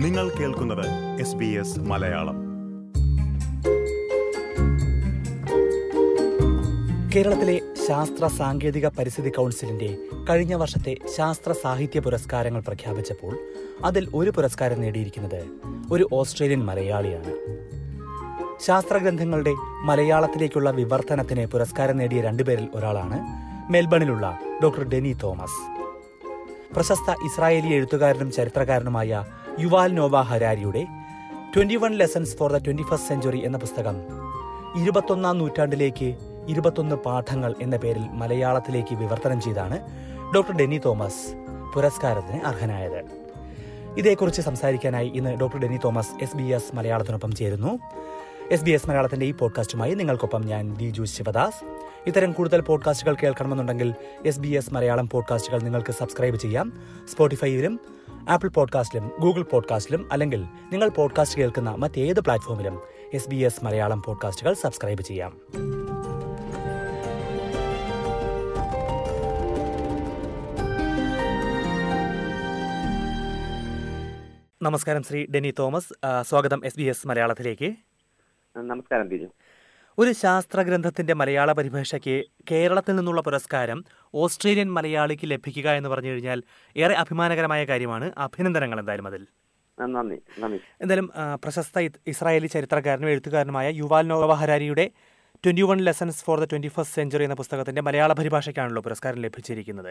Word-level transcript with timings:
നിങ്ങൾ 0.00 0.28
കേൾക്കുന്നത് 0.28 0.86
S 1.20 1.34
B 1.34 1.44
S 1.44 1.80
Malayalam. 1.80 2.36
കേരളത്തിലെ 7.16 7.60
ശാസ്ത്ര 7.88 8.26
സാങ്കേതിക 8.26 8.88
പരിസ്ഥിതി 8.88 9.30
കൗൺസിലിന്റെ 9.30 9.98
കഴിഞ്ഞ 10.30 10.54
വർഷത്തെ 10.54 10.96
ശാസ്ത്ര 11.16 11.52
സാഹിത്യ 11.52 12.00
പുരസ്കാരങ്ങൾ 12.00 12.60
പ്രഖ്യാപിച്ചപ്പോൾ 12.60 13.38
അതിൽ 13.84 14.08
ഒരു 14.14 14.30
പുരസ്കാരം 14.30 14.80
നേടിയിരിക്കുന്നത് 14.80 15.44
ഒരു 15.92 16.08
ഓസ്ട്രേലിയൻ 16.12 16.64
മലയാളിയാണ്. 16.64 17.32
ശാസ്ത്ര 17.34 18.66
ശാസ്ത്രഗ്രന്ഥങ്ങളുടെ 18.66 19.52
മലയാളത്തിലേക്കുള്ള 19.84 20.70
വിവർത്തനത്തിന് 20.70 21.46
പുരസ്കാരം 21.46 21.96
നേടിയ 21.96 22.20
രണ്ടുപേരിൽ 22.20 22.68
ഒരാളാണ് 22.74 23.20
മെൽബണിലുള്ള 23.72 24.38
ഡോക്ടർ 24.62 24.84
ഡെനി 24.84 25.12
തോമസ്. 25.22 25.80
പ്രശസ്ത 26.74 27.10
ഇസ്രായേലി 27.10 27.72
എഴുത്തുകാരനും 27.72 28.32
ചരിത്രകാരനുമായ 28.32 29.24
Yuval 29.58 29.94
Noah 29.94 30.20
ഹരാരിയുടെ 30.20 30.86
twenty 31.56 31.76
one 31.76 31.92
lessons 31.92 32.36
for 32.36 32.52
the 32.52 32.64
twenty 32.64 32.82
first 32.82 33.08
century 33.08 33.44
എന്ന 33.44 33.56
പുസ്തകം 33.58 33.96
ഇരുപത്തൊന്നാം 34.82 35.38
നൂറ്റാണ്ടിലേക്ക് 35.38 36.16
ഇരുപത്തൊന്ന് 36.48 36.96
പാഠങ്ങൾ 36.96 37.54
എന്ന 37.62 37.76
പേരിൽ 37.76 38.08
മലയാളത്തിലേക്ക് 38.10 38.94
വിവർത്തനം 38.94 39.40
ചെയ്താണ് 39.40 39.78
ഡോക്ടർ 40.34 40.56
ഡെന്നി 40.56 40.78
തോമസ് 40.78 41.34
പുരസ്കാരത്തിന് 41.74 42.40
അർഹനായത്. 42.40 43.04
ഇതേക്കുറിച്ച് 43.98 44.40
സംസാരിക്കാനായി 44.40 45.08
ഇന്ന് 45.08 45.30
doctor 45.30 45.58
Denny 45.58 45.78
Thomas 45.84 46.22
S 46.22 46.36
B 46.36 46.42
S 46.42 46.76
മലയാളത്തിനൊപ്പം 46.76 47.34
ചേരുന്നു. 47.34 47.78
എസ് 48.50 48.64
ബി 48.64 48.70
എസ് 48.70 48.88
മലയാളത്തിന്റെ 48.88 49.26
ഈ 49.26 49.32
പോഡ്കാസ്റ്റുമായി 49.32 49.94
നിങ്ങൾക്കൊപ്പം 49.94 50.46
ഞാൻ 50.46 50.74
ദിജു 50.74 51.02
ശിവദാസ്. 51.02 51.64
ഇത്തരം 52.06 52.32
കൂടുതൽ 52.32 52.60
പോഡ്കാസ്റ്റുകൾ 52.60 53.16
കേൾക്കണമെന്നുണ്ടെങ്കിൽ 53.22 53.94
എസ് 54.26 54.40
ബി 54.40 54.48
എസ് 54.48 54.74
മലയാളം 54.74 55.08
പോഡ്കാസ്റ്റുകൾ 55.08 55.62
നിങ്ങൾക്ക് 55.62 55.92
സബ്സ്ക്രൈബ് 55.92 56.36
ചെയ്യാം. 56.36 56.72
സ്പോട്ടിഫൈയിലും 57.12 57.80
ആപ്പിൾ 58.30 58.48
പോഡ്കാസ്റ്റിലും 58.48 59.12
ഗൂഗിൾ 59.20 59.42
പോഡ്കാസ്റ്റിലും 59.42 60.12
അല്ലെങ്കിൽ 60.12 60.42
നിങ്ങൾ 60.42 60.88
പോഡ്കാസ്റ്റ് 60.88 61.40
കേൾക്കുന്ന 61.40 61.70
മറ്റേത് 61.70 62.20
പ്ലാറ്റ്ഫോമിലും 62.20 62.82
എസ് 63.14 63.30
ബി 63.30 63.36
എസ് 63.36 63.64
മലയാളം 63.64 64.02
പോഡ്കാസ്റ്റുകൾ 64.02 64.52
സബ്സ്ക്രൈബ് 64.52 65.02
ചെയ്യാം. 65.02 65.40
നമസ്കാരം 74.62 75.02
ശ്രീ 75.02 75.26
ഡെനി 75.34 75.54
തോമസ്. 75.58 75.92
സ്വാഗതം 76.22 76.66
എസ് 76.66 76.76
ബി 76.76 76.82
എസ് 76.82 77.08
മലയാളത്തിലേക്ക്. 77.08 77.74
നമസ്കാരം 78.56 79.08
ബിജു. 79.08 79.26
ഒരു 80.00 80.12
ശാസ്ത്രഗ്രന്ഥത്തിന്റെ 80.12 81.14
മലയാള 81.14 81.52
പരിഭാഷയ്ക്ക് 81.52 82.24
കേരളത്തിൽ 82.50 82.96
നിന്നുള്ള 82.96 83.20
പുരസ്കാരം 83.20 83.84
ഓസ്ട്രേലിയൻ 84.14 84.72
മലയാളിക്ക് 84.72 85.30
ലഭിക്കുക 85.30 85.70
എന്ന് 85.70 85.88
പറഞ്ഞു 85.88 86.08
കഴിഞ്ഞാൽ 86.08 86.42
ഏറെ 86.76 86.94
അഭിമാനകരമായ 86.94 87.64
കാര്യമാണ്. 87.64 88.12
അഭിനന്ദനങ്ങൾ 88.18 88.78
എന്തായാലും 88.80 89.06
അതിൽ. 89.06 89.26
നന്ദി 89.80 90.18
നന്ദി. 90.40 90.60
എന്തായാലും 90.80 91.12
പ്രശസ്ത 91.44 91.78
ഇസ്രായേലി 92.06 92.46
ചരിത്രകാരനും 92.46 93.08
എഴുത്തുകാരനുമായ 93.08 93.70
Yuval 93.70 94.06
Noah 94.06 94.32
ഹരാരിയുടെ 94.32 94.90
twenty 95.46 95.62
one 95.62 95.78
lessons 95.78 96.24
for 96.24 96.40
the 96.40 96.44
twenty 96.44 96.68
first 96.68 96.94
century 96.94 97.24
എന്ന 97.24 97.34
പുസ്തകത്തിന്റെ 97.34 97.82
മലയാള 97.82 98.12
പരിഭാഷയ്ക്കാണല്ലോ 98.12 98.82
പുരസ്കാരം 98.82 99.22
ലഭിച്ചിരിക്കുന്നത്. 99.22 99.90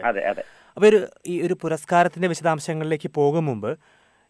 അപ്പോൾ 0.76 0.86
ഒരു 0.86 1.06
ഈ 1.26 1.42
ഒരു 1.42 1.54
പുരസ്കാരത്തിന്റെ 1.54 2.28
വിശദാംശങ്ങളിലേക്ക് 2.28 3.10
പോകും 3.10 3.46
മുമ്പ് 3.46 3.78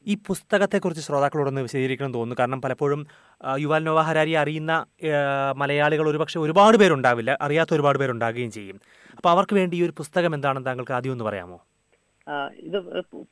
ഈ 0.06 0.14
പുസ്തകത്തെക്കുറിച്ച് 0.26 1.02
ശ്രോതാക്കളോടൊന്ന് 1.06 1.62
വിശദീകരിക്കണം 1.66 2.12
തോന്നുന്നു. 2.14 2.36
കാരണം 2.40 2.60
പലപ്പോഴും 2.64 3.00
യുവാൽ 3.64 3.82
നോവ 3.84 4.00
ഹരാരി 4.08 4.32
അറിയുന്ന 4.42 4.72
മലയാളികൾ 5.56 6.08
ഒരുപക്ഷെ 6.08 6.38
ഒരുപാട് 6.44 6.76
പേരുണ്ടാവില്ല. 6.82 7.38
അറിയാത്ത 7.46 7.74
ഒരുപാട് 7.74 7.98
പേരുണ്ടാകുകയും 7.98 8.50
ചെയ്യും. 8.50 8.78
അപ്പോൾ 9.16 9.30
അവർക്ക് 9.30 9.54
വേണ്ടി 9.60 9.76
ഈ 9.80 9.82
ഒരു 9.86 9.94
പുസ്തകം 10.02 10.34
എന്താണെന്ന് 10.34 10.68
താങ്കൾക്ക് 10.68 10.96
ആദ്യം 10.98 11.14
ഒന്ന് 11.16 11.24
പറയാമോ? 11.24 11.58
ഇത് 12.66 12.76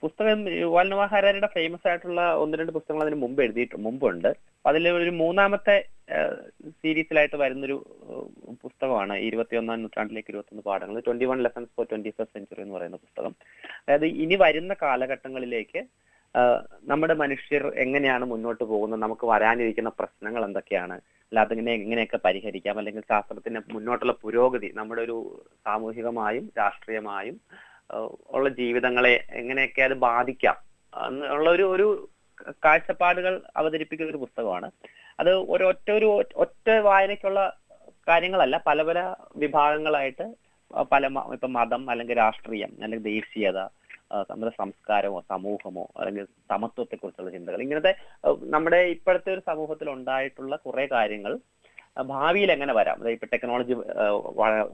പുസ്തകം 0.04 0.38
യുവാൽ 0.60 0.86
നോവ 0.88 1.02
ഹരാരിയുടെ 1.12 1.48
ഫേമസ് 1.54 1.86
ആയിട്ടുള്ള 1.88 2.20
ഒന്ന് 2.42 2.58
രണ്ട് 2.58 2.72
പുസ്തകങ്ങൾ 2.76 3.02
അതിന് 3.04 3.18
മുമ്പ് 3.22 3.40
എഴുതിയിട്ട് 3.44 3.76
മുമ്പുണ്ട്. 3.86 4.30
അതിൽ 4.68 4.88
ഒരു 4.88 5.12
മൂന്നാമത്തെ 5.20 5.76
സീരീസിലായിട്ട് 6.82 7.36
വരുന്നൊരു 7.42 7.76
പുസ്തകമാണ് 8.62 9.14
ഇരുപത്തിയൊന്നാം 9.28 9.82
നൂറ്റാണ്ടിലേക്ക് 9.82 10.30
ഇരുപത്തൊന്ന് 10.32 10.64
പാഠങ്ങൾ. 10.68 10.98
Twenty 11.06 11.24
one 11.30 11.40
lessons 11.46 11.72
for 11.76 11.86
twenty 11.90 12.12
first 12.16 12.36
century 12.38 12.62
എന്ന് 12.64 12.76
പറയുന്ന 12.76 12.98
പുസ്തകം. 13.04 13.34
അതായത് 13.84 14.06
ഇനി 14.24 14.38
വരുന്ന 14.44 14.74
കാലഘട്ടങ്ങളിലേക്ക് 14.82 15.82
നമ്മുടെ 16.82 17.14
മനുഷ്യർ 17.14 17.62
എങ്ങനെയാണ് 17.74 18.24
മുന്നോട്ട് 18.24 18.64
പോകുന്നത്? 18.64 19.00
നമുക്ക് 19.00 19.26
വരാനിരിക്കുന്ന 19.26 19.90
പ്രശ്നങ്ങൾ 19.98 20.44
എന്തൊക്കെയാണ്? 20.44 20.96
അല്ല 21.32 21.40
അതിങ്ങനെ 21.40 21.72
എങ്ങനെയൊക്കെ 21.72 22.18
പരിഹരിക്കാം? 22.24 22.78
അല്ലെങ്കിൽ 22.78 23.02
ശാസ്ത്രത്തിന്റെ 23.08 23.60
മുന്നോട്ടുള്ള 23.72 24.12
പുരോഗതി 24.22 24.68
നമ്മുടെ 24.74 25.02
ഒരു 25.02 25.16
സാമൂഹികമായും 25.66 26.52
രാഷ്ട്രീയമായും 26.58 27.36
ഉള്ള 28.30 28.48
ജീവിതങ്ങളെ 28.60 29.14
എങ്ങനെയൊക്കെ 29.30 29.82
അത് 29.82 29.94
ബാധിക്കാം? 30.08 30.56
എന്നുള്ള 30.92 31.50
ഒരു 31.50 31.62
ഒരു 31.74 32.08
കാഴ്ചപ്പാടുകൾ 32.64 33.42
അവതരിപ്പിക്കുന്ന 33.56 34.10
ഒരു 34.10 34.20
പുസ്തകമാണ്. 34.24 34.68
അത് 35.20 35.30
ഒരു 35.54 35.64
ഒറ്റ 35.64 35.90
ഒരു 35.90 36.08
ഒറ്റ 36.36 36.68
വായനയ്ക്കുള്ള 36.70 37.40
കാര്യങ്ങളല്ല 38.08 38.56
പല 38.66 38.82
പല 38.82 38.98
വിഭാഗങ്ങളായിട്ട് 39.36 40.26
പല 40.92 41.06
ഇപ്പൊ 41.34 41.48
മതം 41.48 41.90
അല്ലെങ്കിൽ 41.90 42.16
രാഷ്ട്രീയം 42.16 42.70
അല്ലെങ്കിൽ 42.82 43.12
ദേശീയത 43.14 43.58
നമ്മുടെ 44.12 44.52
സംസ്കാരമോ 44.58 45.20
സമൂഹമോ 45.30 45.88
അല്ലെങ്കിൽ 45.96 46.24
സമത്വത്തെ 46.50 46.96
കുറിച്ചുള്ള 46.96 47.30
ചിന്തകൾ. 47.30 47.62
ഇങ്ങനത്തെ 47.62 47.94
നമ്മുടെ 48.42 48.76
ഇപ്പോഴത്തെ 48.76 49.32
ഒരു 49.32 49.42
സമൂഹത്തിൽ 49.46 49.90
ഉണ്ടായിട്ടുള്ള 49.90 50.56
കുറെ 50.56 50.88
കാര്യങ്ങൾ 50.92 51.38
ഭാവിയിൽ 52.02 52.52
എങ്ങനെ 52.52 52.72
വരാം? 52.74 53.08
ഇപ്പൊ 53.08 53.26
ടെക്നോളജി 53.32 53.74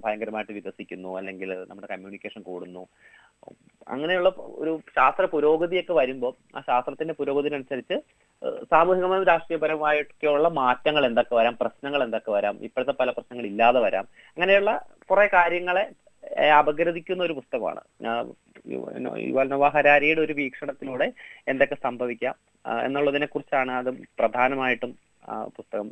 ഭയങ്കരമായിട്ട് 0.04 0.52
വികസിക്കുന്നു 0.52 1.16
അല്ലെങ്കിൽ 1.16 1.64
നമ്മുടെ 1.68 1.86
കമ്മ്യൂണിക്കേഷൻ 1.86 2.42
കൂടുന്നു. 2.42 2.86
അങ്ങനെയുള്ള 3.88 4.32
ഒരു 4.38 4.80
ശാസ്ത്ര 4.96 5.24
പുരോഗതിയൊക്കെ 5.24 5.92
വരുമ്പോൾ 5.92 6.34
ആ 6.56 6.60
ശാസ്ത്രത്തിന്റെ 6.60 7.14
പുരോഗതിനനുസരിച്ച് 7.14 8.02
സാമൂഹികമായും 8.70 9.24
രാഷ്ട്രീയപരമായിട്ടൊക്കെയുള്ള 9.24 10.48
മാറ്റങ്ങൾ 10.48 11.06
എന്തൊക്കെ 11.06 11.34
വരാം? 11.34 11.58
പ്രശ്നങ്ങൾ 11.60 12.04
എന്തൊക്കെ 12.04 12.30
വരാം? 12.30 12.58
ഇപ്പോഴത്തെ 12.62 12.92
പല 12.92 13.10
പ്രശ്നങ്ങൾ 13.10 13.46
ഇല്ലാതെ 13.46 13.80
വരാം. 13.80 14.08
അങ്ങനെയുള്ള 14.26 14.86
കുറെ 15.10 15.26
കാര്യങ്ങളെ 15.32 15.90
അപഗ്രഥിക്കുന്ന 16.58 17.22
ഒരു 17.22 17.32
പുസ്തകമാണ്. 17.32 17.82
യുവൽ 19.26 19.48
നോവ 19.52 19.68
ഹരാരിയുടെ 19.68 20.20
ഒരു 20.20 20.32
വീക്ഷണത്തിലൂടെ 20.32 21.06
എന്തൊക്കെ 21.48 21.76
സംഭവിക്കാം 21.82 22.34
എന്നുള്ളതിനെ 22.84 23.26
കുറിച്ചാണ് 23.26 23.72
അത് 23.72 23.90
പ്രധാനമായിട്ടും 24.18 24.92
ആ 25.28 25.34
പുസ്തകം 25.56 25.88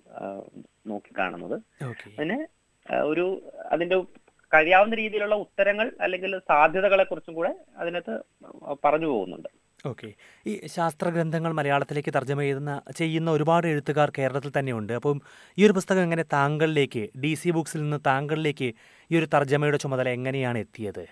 നോക്കിക്കാണുന്നത്. 0.87 1.57
പിന്നെ 2.19 2.39
ഒരു 3.13 3.25
അതിന്റെ 3.73 3.97
കഴിയാവുന്ന 4.53 4.95
രീതിയിലുള്ള 4.95 5.35
ഉത്തരങ്ങൾ 5.35 5.87
അല്ലെങ്കിൽ 6.01 6.33
സാധ്യതകളെ 6.49 7.05
കുറിച്ചും 7.05 7.35
കൂടെ 7.35 7.53
അതിനകത്ത് 7.77 8.15
പറഞ്ഞു 8.85 9.07
പോകുന്നുണ്ട്. 9.07 9.49
ഓക്കെ. 9.85 10.09
ഈ 10.47 10.67
ശാസ്ത്രഗ്രന്ഥങ്ങൾ 10.67 11.53
മലയാളത്തിലേക്ക് 11.53 12.13
തർജമ 12.15 12.41
ചെയ്യുന്ന 12.41 12.83
ചെയ്യുന്ന 12.97 13.31
ഒരുപാട് 13.31 13.67
എഴുത്തുകാർ 13.67 14.13
കേരളത്തിൽ 14.19 14.53
തന്നെയുണ്ട്. 14.59 14.93
അപ്പം 14.93 15.21
ഈ 15.59 15.67
ഒരു 15.67 15.73
പുസ്തകം 15.73 16.03
എങ്ങനെ 16.03 16.23
താങ്കളിലേക്ക് 16.33 17.09
ഡി 17.21 17.35
സി 17.35 17.51
ബുക്സിൽ 17.51 17.83
നിന്ന് 17.83 17.99
താങ്കളിലേക്ക് 18.07 18.69
ഈ 19.11 19.19
ഒരു 19.19 19.29
തർജമയുടെ 19.35 19.77
ചുമതല 19.77 20.09
എങ്ങനെയാണ് 20.09 20.59
എത്തിയത്? 20.59 21.05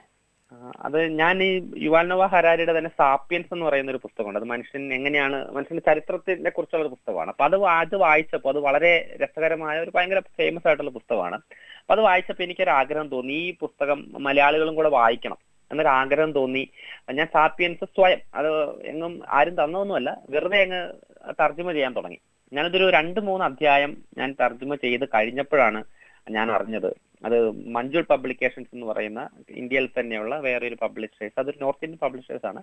അത് 0.81 0.99
ഞാൻ 1.07 1.43
ഈ 1.43 1.51
യുവാൽ 1.77 2.09
നവ 2.09 2.27
ഹരാരിയുടെ 2.27 2.79
തന്നെ 2.79 2.91
സാപ്പിയൻസ് 2.91 3.55
എന്ന് 3.55 3.67
പറയുന്ന 3.67 3.91
ഒരു 3.91 3.99
പുസ്തകമുണ്ട്. 3.99 4.39
അത് 4.39 4.47
മനുഷ്യൻ 4.47 4.95
എങ്ങനെയാണ് 4.95 5.37
മനുഷ്യന്റെ 5.53 5.85
ചരിത്രത്തിനെ 5.91 6.51
കുറിച്ചുള്ള 6.51 6.85
ഒരു 6.85 6.91
പുസ്തകമാണ്. 6.91 7.31
അപ്പൊ 7.31 7.45
അത് 7.45 7.57
അത് 7.65 7.97
വായിച്ചപ്പോൾ 7.97 8.49
അത് 8.49 8.59
വളരെ 8.59 9.19
രസകരമായ 9.23 9.79
ഒരു 9.81 9.93
ഭയങ്കര 9.95 10.19
ഫേമസ് 10.19 10.67
ആയിട്ടുള്ള 10.67 10.91
പുസ്തകമാണ്. 10.91 11.39
അപ്പൊ 11.91 12.01
അത് 12.01 12.09
വായിച്ചപ്പോൾ 12.09 12.43
എനിക്കൊരു 12.43 12.71
ആഗ്രഹം 12.71 13.09
തോന്നി. 13.09 13.33
ഈ 13.33 13.55
പുസ്തകം 13.61 13.99
മലയാളികളും 14.23 14.75
കൂടെ 14.75 14.89
വായിക്കണം 14.89 15.39
എന്നൊരു 15.71 15.89
ആഗ്രഹം 15.89 16.33
തോന്നി. 16.33 16.63
ഞാൻ 17.13 17.27
സാപ്പിയൻസ് 17.33 17.85
സ്വയം 17.85 18.21
അത് 18.35 18.49
എങ്ങും 18.83 19.23
ആരും 19.29 19.55
തന്നൊന്നുമല്ല 19.55 20.11
വെറുതെ 20.31 20.61
അങ്ങ് 20.63 20.81
തർജമ 21.41 21.73
ചെയ്യാൻ 21.73 21.93
തുടങ്ങി. 21.97 22.19
ഞാനതൊരു 22.53 22.91
രണ്ട് 22.91 23.21
മൂന്ന് 23.21 23.45
അധ്യായം 23.45 23.97
ഞാൻ 24.19 24.37
തർജമ 24.41 24.75
ചെയ്ത് 24.75 25.05
കഴിഞ്ഞപ്പോഴാണ് 25.15 25.85
ഞാൻ 26.31 26.51
അറിഞ്ഞത്. 26.51 26.91
അത് 27.25 27.51
മഞ്ജുൾ 27.51 28.05
പബ്ലിക്കേഷൻസ് 28.11 28.71
എന്ന് 28.75 28.87
പറയുന്ന 28.87 29.29
ഇന്ത്യയിൽ 29.51 29.89
തന്നെയുള്ള 29.99 30.39
വേറെ 30.39 30.69
ഒരു 30.69 30.77
പബ്ലിഷേഴ്സ് 30.83 31.41
അതൊരു 31.41 31.59
നോർത്ത് 31.61 31.85
ഇന്ത്യൻ 31.85 32.03
പബ്ലിഷേഴ്സ് 32.07 32.47
ആണ് 32.47 32.63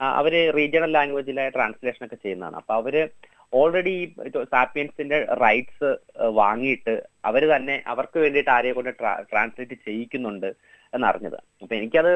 അവർ 0.00 0.54
റീജിയണൽ 0.56 0.92
ലാംഗ്വേജിലായ 0.92 1.48
ട്രാൻസ്ലേഷൻ 1.48 2.04
ഒക്കെ 2.06 2.16
ചെയ്യുന്നതാണ്. 2.16 2.56
അപ്പൊ 2.56 2.74
അവർ 2.74 3.08
ഓൾറെഡി 3.60 3.94
ഈ 4.28 4.30
സാപ്പിയൻസിന്റെ 4.54 5.18
റൈറ്റ്സ് 5.44 5.90
വാങ്ങിയിട്ട് 6.40 6.94
അവർ 7.28 7.42
തന്നെ 7.54 7.76
അവർക്ക് 7.92 8.18
വേണ്ടിയിട്ട് 8.24 8.52
ആരെയും 8.56 8.76
കൊണ്ട് 8.78 8.92
ട്രാൻസ്ലേറ്റ് 9.30 9.76
ചെയ്യിക്കുന്നുണ്ട് 9.86 10.50
എന്നറിഞ്ഞത്. 10.92 11.38
അപ്പൊ 11.62 11.74
എനിക്കത് 11.80 12.12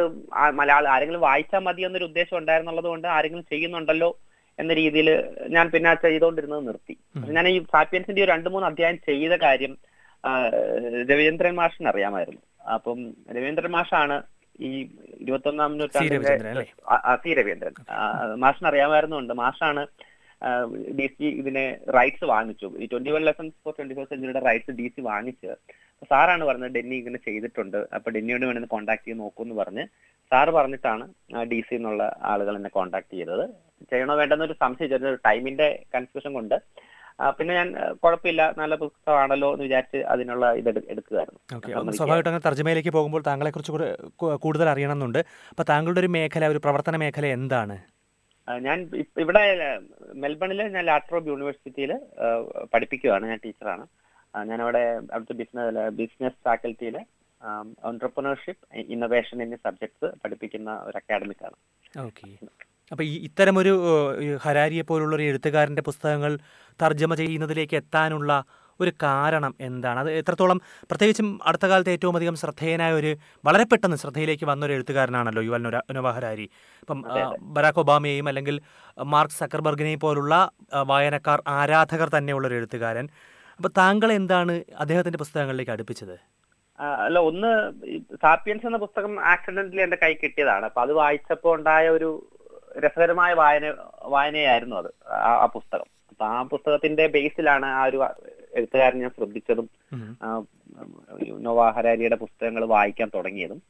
മലയാളം 0.60 0.90
ആരെങ്കിലും 0.94 1.26
വായിച്ചാൽ 1.28 1.62
മതി 1.66 1.86
എന്നൊരു 1.88 2.08
ഉദ്ദേശം 2.10 2.38
ഉണ്ടായിരുന്നുള്ളത് 2.40 2.88
കൊണ്ട് 2.92 3.08
ആരെങ്കിലും 3.16 3.44
ചെയ്യുന്നുണ്ടല്ലോ 3.52 4.10
എന്ന 4.58 4.72
രീതിയിൽ 4.80 5.08
ഞാൻ 5.54 5.66
പിന്നെ 5.74 5.90
ചെയ്തുകൊണ്ടിരുന്നത് 6.04 6.62
നിർത്തി. 6.68 6.94
ഞാൻ 7.36 7.46
ഈ 7.52 7.56
സാപ്പിയൻസിന്റെ 7.74 8.22
ഒരു 8.24 8.30
രണ്ട് 8.34 8.48
മൂന്ന് 8.54 8.68
അധ്യായം 8.70 8.98
ചെയ്ത 9.08 9.34
കാര്യം 9.46 9.74
രവീന്ദ്രൻ 11.10 11.54
മാഷിന് 11.60 11.88
അറിയാമായിരുന്നു. 11.92 12.42
അപ്പം 12.76 12.98
രവീന്ദ്രൻ 13.36 13.70
മാഷാണ് 13.76 14.16
ഈ 14.66 14.70
ഇരുപത്തൊന്നാം 15.22 15.72
നൂറ്റാണ്ടിന്റെ 15.80 16.34
സി 17.24 17.34
രവീന്ദ്രൻ. 17.40 17.74
മാഷിന് 18.44 18.68
അറിയാമായിരുന്നുണ്ട് 18.72 19.34
മാഷാണ് 19.44 19.84
ഡി 20.98 21.06
സി 21.16 21.26
ഇതിനെ 21.40 21.64
റൈറ്റ്സ് 21.96 22.26
വാങ്ങിച്ചു. 22.34 22.68
ഈ 22.82 22.86
twenty 22.92 23.12
one 23.16 23.22
lessons 23.28 23.56
for 23.64 23.74
twenty 23.78 23.94
four 23.98 24.06
സെഞ്ചുറിയുടെ 24.10 24.42
rights 24.48 24.76
D 24.80 24.86
C 24.94 25.02
വാങ്ങിച്ച് 25.10 25.50
സാറാണ് 26.10 26.44
പറഞ്ഞത് 26.48 26.74
ഡെന്നി 26.78 26.96
ഇങ്ങനെ 27.02 27.20
ചെയ്തിട്ടുണ്ട്. 27.28 27.78
അപ്പൊ 27.96 28.08
ഡെന്നിയോട് 28.16 28.44
വേണമെന്ന് 28.48 28.72
കോൺടാക്ട് 28.74 29.06
ചെയ്ത് 29.06 29.20
നോക്കൂ 29.22 29.44
എന്ന് 29.46 29.56
പറഞ്ഞ് 29.62 29.84
സാറ് 30.32 30.52
പറഞ്ഞിട്ടാണ് 30.58 31.04
ഡി 31.52 31.60
സി 31.68 31.74
എന്നുള്ള 31.78 32.02
ആളുകൾ 32.32 32.54
എന്നെ 32.58 32.70
കോൺടാക്ട് 32.78 33.12
ചെയ്തത്. 33.18 33.44
ചെയ്യണോ 33.92 34.14
വേണ്ടെന്നൊരു 34.20 34.56
സംശയം 34.64 34.90
ചെറിയൊരു 34.92 35.20
ടൈമിന്റെ 35.28 35.68
കൺഫ്യൂഷൻ 35.94 36.32
കൊണ്ട്. 36.38 36.56
പിന്നെ 37.36 37.52
ഞാൻ 37.58 37.68
കുഴപ്പമില്ല 38.02 38.42
നല്ല 38.60 38.74
പുസ്തകമാണല്ലോ 38.82 39.48
എന്ന് 39.54 39.64
വിചാരിച്ച് 39.66 39.98
അതിനുള്ള 40.12 40.46
ഇത് 40.60 40.68
എടുക്കുകയായിരുന്നു 40.92 41.40
സ്വാഭാവികമായിട്ട് 41.98 42.30
അങ്ങനെ 42.30 42.46
തർജമയിലേക്ക് 42.48 42.92
പോകുമ്പോൾ 42.96 43.22
താങ്കളെ 43.28 43.52
കുറിച്ച് 43.54 43.72
കൂടുതൽ 44.44 44.68
അറിയണമെന്നുണ്ട് 44.72 45.20
അപ്പൊ 45.52 45.64
താങ്കളുടെ 45.72 46.02
ഒരു 46.04 46.10
മേഖല 46.16 46.48
ഒരു 46.54 46.62
പ്രവർത്തന 46.66 46.96
മേഖല 47.04 47.26
എന്താണ്? 47.38 47.76
ഞാൻ 48.66 48.78
ഇവിടെ 49.24 49.42
മെൽബണിലെ 50.22 50.64
ഞാൻ 50.74 50.84
ലാട്രോബ് 50.90 51.30
യൂണിവേഴ്സിറ്റിയിൽ 51.32 51.92
പഠിപ്പിക്കുകയാണ് 52.74 53.26
ഞാൻ 53.30 53.40
ടീച്ചറാണ്. 53.44 53.84
അവിടെ 54.66 54.82
അവിടുത്തെ 55.12 55.36
ബിസിനസ് 55.42 55.90
ബിസിനസ് 56.00 56.38
ഫാക്കൽറ്റിയിൽ 56.46 56.96
ഓൺടർപ്രണർഷിപ്പ് 57.88 58.62
ഇന്നോവേഷൻ 58.94 59.42
എന്നീ 59.42 59.58
സബ്ജക്ട്സ് 59.66 60.08
പഠിപ്പിക്കുന്ന 60.22 60.70
ഒരു 60.88 60.96
അക്കാഡമിക് 61.00 61.44
ആണ്. 61.48 61.56
അപ്പോൾ 62.92 63.04
ഈ 63.10 63.14
ഇത്തരമൊരു 63.28 63.72
ഹരാരിയെ 64.44 64.84
പോലുള്ള 64.90 65.14
ഒരു 65.16 65.24
എഴുത്തുകാരന്റെ 65.30 65.82
പുസ്തകങ്ങൾ 65.82 66.32
തർജമ 66.82 67.14
ചെയ്യുന്നതിലേക്ക് 67.14 67.76
എത്താനുള്ള 67.76 68.32
ഒരു 68.80 68.92
കാരണം 69.02 69.54
എന്താണ്? 69.60 70.00
അത് 70.00 70.10
എത്രത്തോളം 70.12 70.58
പ്രത്യേകിച്ചും 70.82 71.40
അടുത്ത 71.46 71.66
കാലത്ത് 71.66 71.90
ഏറ്റവും 71.90 72.16
അധികം 72.16 72.34
ശ്രദ്ധേയനായ 72.34 72.92
ഒരു 72.92 73.16
വളരെ 73.44 73.64
പെട്ടെന്ന് 73.64 73.96
ശ്രദ്ധയിലേക്ക് 73.96 74.44
വന്ന 74.44 74.66
ഒരു 74.66 74.72
എഴുത്തുകാരനാണല്ലോ 74.72 75.42
യുവൽ 75.42 75.62
നൊര- 75.62 75.92
നൊവ 75.92 76.10
ഹരാരി 76.10 76.46
ഇപ്പം 76.80 77.04
ബരാക് 77.40 77.78
ഒബാമയെയും 77.78 78.28
അല്ലെങ്കിൽ 78.28 78.60
മാർക്ക് 79.02 79.34
സക്കർബർഗിനെയും 79.34 80.00
പോലുള്ള 80.00 80.34
വായനക്കാർ 80.82 81.42
ആരാധകർ 81.48 82.08
തന്നെയുള്ള 82.08 82.48
ഒരു 82.48 82.54
എഴുത്തുകാരൻ. 82.54 83.08
അപ്പോൾ 83.58 83.68
താങ്കൾ 83.78 84.12
എന്താണ് 84.12 84.64
അദ്ദേഹത്തിന്റെ 84.78 85.18
പുസ്തകങ്ങളിലേക്ക് 85.18 85.72
അടുപ്പിച്ചത്? 85.72 86.16
അല്ല 87.04 87.18
ഒന്ന് 87.18 87.50
സാപ്പിയൻസ് 88.22 88.66
എന്ന 88.66 88.76
പുസ്തകം 88.76 89.24
ആക്സിഡന്റലി 89.24 89.80
എന്റെ 89.80 89.98
കൈ 90.02 90.14
കിട്ടിയതാണ്. 90.14 90.64
അപ്പൊ 90.64 90.82
അത് 90.82 90.92
വായിച്ചപ്പോൾ 90.92 91.58
ഉണ്ടായ 91.58 91.88
ഒരു 91.88 92.08
രസകരമായ 92.78 93.34
വായന 93.34 93.74
വായനയായിരുന്നു 94.04 94.76
അത് 94.76 94.86
ആ- 95.12 95.38
ആ 95.42 95.46
പുസ്തകം. 95.46 95.86
അപ്പൊ 96.08 96.24
ആ 96.26 96.42
പുസ്തകത്തിന്റെ 96.42 97.06
ബേസിലാണ് 97.06 97.66
ആ 97.66 97.84
ഒരു 97.84 97.98
എഴുത്തുകാരൻ 98.58 99.00
ഞാൻ 99.04 99.12
ശ്രദ്ധിച്ചതും 99.18 99.66
നോവാഹരാരിയുടെ 100.28 101.42
നോവ 101.46 101.66
ഹരാരിയുടെ 101.76 102.18
പുസ്തകങ്ങൾ 102.22 102.64
വായിക്കാൻ 102.76 103.10
തുടങ്ങിയതും. 103.16 103.60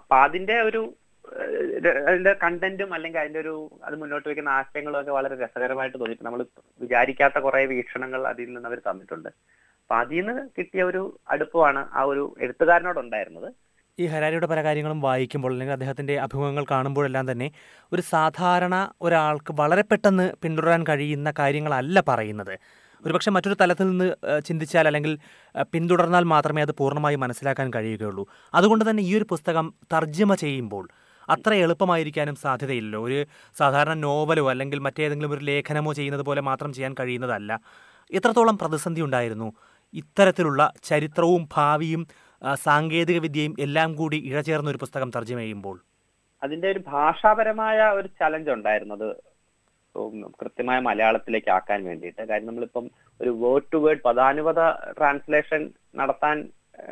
അപ്പൊ 0.00 0.16
അതിന്റെ 0.26 0.56
ഒരു 0.68 0.82
അതിന്റെ 2.10 2.32
കണ്ടന്റും 2.42 2.90
അല്ലെങ്കിൽ 2.96 3.20
അതിന്റെ 3.22 3.40
ഒരു 3.44 3.54
അത് 3.86 3.94
മുന്നോട്ട് 4.02 4.26
വെക്കുന്ന 4.28 4.50
ആശയങ്ങളും 4.58 4.98
ഒക്കെ 5.00 5.12
വളരെ 5.16 5.34
രസകരമായിട്ട് 5.44 5.96
തോന്നി 6.02 6.16
നമ്മൾ 6.26 6.40
വിചാരിക്കാത്ത 6.84 7.38
കുറെ 7.46 7.60
വീക്ഷണങ്ങൾ 7.72 8.20
അതിൽ 8.32 8.48
നിന്ന് 8.54 8.68
അവർ 8.70 8.80
തന്നിട്ടുണ്ട്. 8.88 9.30
അപ്പൊ 9.82 9.96
അതിൽ 10.02 10.18
നിന്ന് 10.20 10.44
കിട്ടിയ 10.56 10.82
ഒരു 10.90 11.02
അടുപ്പമാണ് 11.34 11.82
ആ 11.98 12.02
ഒരു 12.12 12.24
എഴുത്തുകാരനോട് 12.44 13.00
ഉണ്ടായിരുന്നത് 13.04 13.48
ഈ 13.98 14.06
ഹരാരിയുടെ 14.12 14.48
പല 14.50 14.60
കാര്യങ്ങളും 14.64 14.98
വായിക്കുമ്പോൾ 15.06 15.52
അല്ലെങ്കിൽ 15.54 15.76
അദ്ദേഹത്തിന്റെ 15.76 16.14
അഭിമുഖങ്ങൾ 16.24 16.64
കാണുമ്പോഴെല്ലാം 16.72 17.24
തന്നെ 17.30 17.48
ഒരു 17.92 18.02
സാധാരണ 18.12 18.74
ഒരാൾക്ക് 19.06 19.52
വളരെ 19.60 19.84
പെട്ടെന്ന് 19.90 20.26
പിന്തുടരാൻ 20.42 20.82
കഴിയുന്ന 20.90 21.28
കാര്യങ്ങളല്ല 21.40 22.00
പറയുന്നത്. 22.10 22.54
ഒരുപക്ഷെ 23.06 23.30
മറ്റൊരു 23.30 23.56
തലത്തിൽ 23.60 23.86
നിന്ന് 23.90 24.08
ചിന്തിച്ചാൽ 24.46 24.86
അല്ലെങ്കിൽ 24.88 25.18
പിന്തുടർന്നാൽ 25.72 26.24
മാത്രമേ 26.24 26.62
അത് 26.62 26.72
പൂർണമായി 26.78 27.16
മനസ്സിലാക്കാൻ 27.16 27.70
കഴിയുകയുള്ളൂ. 27.74 28.28
അതുകൊണ്ട് 28.54 28.90
തന്നെ 28.90 29.02
ഈ 29.02 29.16
ഒരു 29.18 29.26
പുസ്തകം 29.30 29.74
തർജമ 29.92 30.34
ചെയ്യുമ്പോൾ 30.34 30.88
അത്ര 31.28 31.52
എളുപ്പമായിരിക്കാനും 31.54 32.34
സാധ്യതയില്ലല്ലോ. 32.34 33.00
ഒരു 33.06 33.26
സാധാരണ 33.58 33.94
നോവലോ 33.94 34.50
അല്ലെങ്കിൽ 34.50 34.78
മറ്റേതെങ്കിലും 34.78 35.32
ഒരു 35.32 35.40
ലേഖനമോ 35.40 35.92
ചെയ്യുന്നത് 35.92 36.22
പോലെ 36.22 36.40
മാത്രം 36.40 36.72
ചെയ്യാൻ 36.72 36.94
കഴിയുന്നതല്ല. 37.00 37.60
എത്രത്തോളം 38.12 38.58
പ്രതിസന്ധി 38.58 39.00
ഉണ്ടായിരുന്നു. 39.00 39.52
ഇത്തരത്തിലുള്ള 39.94 40.72
ചരിത്രവും 40.84 41.48
ഭാവിയും 41.56 42.06
സാങ്കേതിക 42.54 43.18
വിദ്യയും 43.18 43.56
എല്ലാം 43.60 43.94
കൂടി 43.94 44.16
ഇഴചേർന്ന 44.16 44.70
ഒരു 44.70 44.78
പുസ്തകം 44.78 45.10
തർജമ 45.16 45.38
ചെയ്യുമ്പോൾ. 45.38 45.76
അതിന്റെ 46.42 46.70
ഒരു 46.70 46.80
ഭാഷാപരമായ 46.86 47.78
ഒരു 47.98 48.08
ചലഞ്ച് 48.08 48.50
ഉണ്ടായിരുന്നത് 48.50 49.08
കൃത്യമായ 50.40 50.78
മലയാളത്തിലേക്ക് 50.78 51.50
ആക്കാൻ 51.50 51.84
വേണ്ടിയിട്ട്. 51.84 52.22
കാര്യം 52.22 52.46
നമ്മളിപ്പം 52.46 52.90
ഒരു 53.20 53.30
വേർഡ് 53.30 53.72
ടു 53.72 53.76
വേർഡ് 53.76 54.02
പദാനുപത 54.02 54.70
ട്രാൻസ്ലേഷൻ 54.98 55.70
നടത്താൻ 55.96 56.48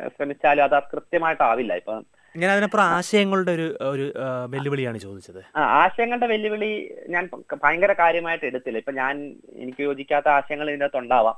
ശ്രമിച്ചാലും 0.07 0.63
അത് 0.63 0.83
കൃത്യമായിട്ടാവില്ല 0.93 1.73
ഇപ്പൊ 1.73 2.01
ഞാൻ 2.35 2.51
അതിനപ്പുറം 2.51 2.83
ആശയങ്ങളുടെ 2.83 3.51
ഒരു 3.51 3.77
ഒരു 3.81 4.13
വെല്ലുവിളിയാണ് 4.49 4.97
ചോദിച്ചത്. 4.97 5.39
ആ, 5.55 5.61
ആശയങ്ങളുടെ 5.83 6.27
വെല്ലുവിളി 6.27 6.95
ഞാൻ 7.09 7.29
ഭയങ്കര 7.63 7.93
കാര്യമായിട്ട് 7.93 8.45
എടുത്തില്ല. 8.45 8.77
ഇപ്പൊ 8.77 8.91
ഞാൻ 8.91 9.35
എനിക്ക് 9.55 9.81
യോജിക്കാത്ത 9.81 10.27
ആശയങ്ങൾ 10.27 10.69
ഇതിനകത്ത് 10.69 10.97
ഉണ്ടാവാം. 10.97 11.37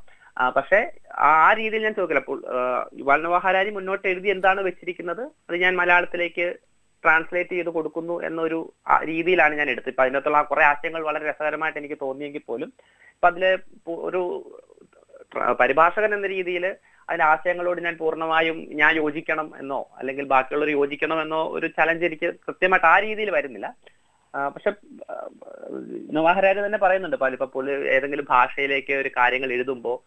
പക്ഷേ 0.50 0.80
ആ 1.18 1.54
രീതിയിൽ 1.54 1.84
ഞാൻ 1.84 1.94
ചോദിക്കില്ല. 1.94 2.20
അപ്പോൾ 2.20 3.22
നവാ 3.22 3.40
മുന്നോട്ട് 3.72 4.08
എഴുതി 4.08 4.30
എന്താണ് 4.30 4.62
വെച്ചിരിക്കുന്നത്? 4.62 5.22
അത് 5.22 5.56
ഞാൻ 5.56 5.76
മലയാളത്തിലേക്ക് 5.76 6.48
ട്രാൻസ്ലേറ്റ് 7.04 7.50
ചെയ്ത് 7.50 7.70
കൊടുക്കുന്നു 7.70 8.22
എന്നൊരു 8.22 8.74
രീതിയിലാണ് 9.04 9.56
ഞാൻ 9.56 9.70
എടുത്തത്. 9.70 9.90
ഇപ്പൊ 9.90 10.04
അതിനകത്തുള്ള 10.04 10.42
കുറെ 10.42 10.64
ആശയങ്ങൾ 10.64 11.02
വളരെ 11.04 11.30
രസകരമായിട്ട് 11.30 11.80
എനിക്ക് 11.80 11.98
തോന്നിയെങ്കിൽ 12.02 12.42
പോലും 12.48 12.74
ഇപ്പൊ 13.10 13.28
അതിൽ 13.28 13.60
ഒരു 13.88 14.22
പരിഭാഷകൻ 15.60 16.14
എന്ന 16.14 16.28
രീതിയിൽ 16.28 16.66
അതിന്റെ 17.10 17.26
ആശയങ്ങളോട് 17.26 17.82
ഞാൻ 17.82 17.98
പൂർണമായും 17.98 18.68
ഞാൻ 18.74 18.96
യോജിക്കണം 18.96 19.52
എന്നോ 19.58 19.90
അല്ലെങ്കിൽ 19.98 20.26
ബാക്കിയുള്ളവർ 20.26 20.72
യോജിക്കണം 20.72 21.22
എന്നോ 21.22 21.48
ഒരു 21.50 21.68
ചലഞ്ച് 21.68 22.06
എനിക്ക് 22.06 22.36
കൃത്യമായിട്ട് 22.48 22.88
ആ 22.88 23.00
രീതിയിൽ 23.00 23.32
വരുന്നില്ല. 23.32 23.76
പക്ഷെ 24.56 24.72
നവാഹരാര് 26.12 26.66
തന്നെ 26.66 26.78
പറയുന്നുണ്ട്. 26.78 27.18
പല 27.18 27.34
ഇപ്പൊ 27.34 27.66
ഏതെങ്കിലും 27.68 28.26
ഭാഷയിലേക്ക് 28.30 28.94
ഒരു 28.94 29.10
കാര്യങ്ങൾ 29.18 29.54
എഴുതുമ്പോൾ 29.54 29.98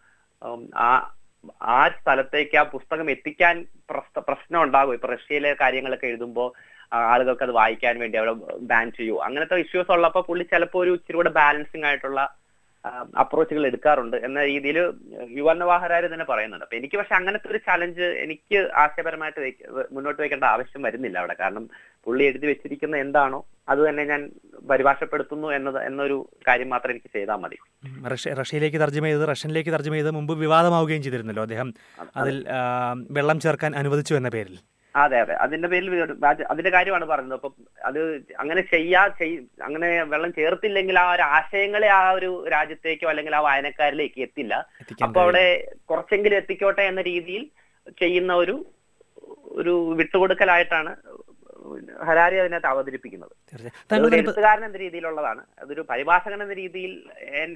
ആ 0.76 1.14
ആ 1.62 1.88
സ്ഥലത്തേക്ക് 1.88 2.56
ആ 2.56 2.62
പുസ്തകം 2.62 3.10
എത്തിക്കാൻ 3.10 3.66
പ്രശ്ന- 3.90 4.24
പ്രശ്നം 4.28 4.62
ഉണ്ടാകും. 4.62 4.94
ഇപ്പൊ 4.94 5.08
റഷ്യയിലെ 5.08 5.56
കാര്യങ്ങളൊക്കെ 5.60 6.06
എഴുതുമ്പോൾ 6.06 6.52
ആളുകൾക്ക് 7.12 7.44
അത് 7.46 7.54
വായിക്കാൻ 7.60 7.96
വേണ്ടി 8.02 8.16
അവിടെ 8.20 8.34
ബാൻ 8.70 8.86
ചെയ്യൂ. 8.98 9.16
അങ്ങനത്തെ 9.26 9.58
ഇഷ്യൂസ് 9.64 9.92
ഉള്ളപ്പോൾ 9.96 10.24
പുള്ളി 10.28 10.44
ചിലപ്പോൾ 10.52 10.80
ഒരു 10.84 10.94
ഇച്ചിരി 10.98 11.18
കൂടെ 11.18 11.32
ബാലൻസിങ് 11.40 11.88
ആയിട്ടുള്ള 11.90 12.22
അപ്രോച്ചുകൾ 13.22 13.64
എടുക്കാറുണ്ട്. 13.68 14.16
എന്ന 14.26 14.38
രീതിയിൽ 14.50 14.78
നവാഹരാര് 15.60 16.06
തന്നെ 16.12 16.26
പറയുന്നുണ്ട്. 16.30 16.64
അപ്പൊ 16.66 16.76
എനിക്ക് 16.78 16.96
പക്ഷെ 17.00 17.14
അങ്ങനത്തെ 17.18 17.48
ഒരു 17.52 17.60
ചലഞ്ച് 17.66 18.06
എനിക്ക് 18.24 18.56
ആശയപരമായിട്ട് 18.82 19.40
മുന്നോട്ട് 19.96 20.20
വെക്കേണ്ട 20.22 20.46
ആവശ്യം 20.54 20.82
വരുന്നില്ല 20.86 21.18
അവിടെ. 21.22 21.36
കാരണം 21.42 21.64
പുള്ളി 22.06 22.24
എഴുതി 22.30 22.46
വെച്ചിരിക്കുന്ന 22.50 22.96
എന്താണോ 23.04 23.38
അത് 23.72 23.80
തന്നെ 23.88 24.04
ഞാൻ 24.12 24.20
പരിഭാഷപ്പെടുത്തുന്നു 24.70 25.48
എന്നത് 25.58 25.78
എന്നൊരു 25.88 26.16
കാര്യം 26.48 26.70
മാത്രം 26.74 26.92
എനിക്ക് 26.94 27.10
ചെയ്താൽ 27.16 27.38
മതി. 27.44 27.58
റഷ്യയിലേക്ക് 28.42 28.80
തർജമ 28.84 29.06
ചെയ്ത് 29.12 29.24
റഷ്യനിലേക്ക് 29.32 29.74
തർജമ 29.76 29.94
ചെയ്ത് 30.00 30.12
മുമ്പ് 30.18 30.34
വിവാദമാവുകയും 30.44 31.04
ചെയ്തിരുന്നല്ലോ 31.06 31.44
അദ്ദേഹം. 31.48 31.70
അതിൽ 32.22 32.36
വെള്ളം 33.18 33.40
ചേർക്കാൻ 33.46 33.72
അനുവദിച്ചു 33.82 34.16
എന്ന 34.20 34.30
പേരിൽ. 34.36 34.58
അതെ 34.94 35.16
അതെ. 35.20 35.34
അതിന്റെ 35.42 35.68
പേരിൽ 35.72 35.88
അതിന്റെ 36.50 36.70
കാര്യമാണ് 36.74 37.06
പറയുന്നത് 37.10 37.38
അപ്പൊ 37.38 37.50
അത് 37.84 38.00
അങ്ങനെ 38.38 38.62
ചെയ്യാ 38.72 39.02
ചെയ് 39.20 39.36
അങ്ങനെ 39.66 39.88
വെള്ളം 40.10 40.32
ചേർത്തില്ലെങ്കിൽ 40.38 40.96
ആ 40.98 41.06
ഒരു 41.14 41.24
ആശയങ്ങളെ 41.36 41.88
ആ 41.94 42.02
ഒരു 42.12 42.30
രാജ്യത്തേക്കോ 42.54 43.08
അല്ലെങ്കിൽ 43.12 43.34
ആ 43.34 43.42
വായനക്കാരിലേക്ക് 43.46 44.20
എത്തില്ല. 44.26 44.54
അപ്പൊ 45.04 45.18
അവിടെ 45.24 45.46
കുറച്ചെങ്കിലും 45.90 46.40
എത്തിക്കോട്ടെ 46.40 46.84
എന്ന 46.90 47.02
രീതിയിൽ 47.10 47.44
ചെയ്യുന്ന 48.02 48.32
ഒരു 48.42 48.56
ഒരു 49.54 49.72
വിട്ടുകൊടുക്കലായിട്ടാണ് 49.98 50.92
ഹരാരി 52.04 52.36
അതിനകത്ത് 52.36 52.66
അവതരിപ്പിക്കുന്നത്. 52.66 53.34
താങ്കൾ 53.92 54.14
എഴുത്തുകാരൻ 54.14 54.64
എന്ന 54.64 54.76
രീതിയിലുള്ളതാണ്. 54.76 55.42
അതൊരു 55.62 55.84
പരിഭാഷകൻ 55.90 56.42
എന്ന 56.42 56.54
രീതിയിൽ 56.54 56.92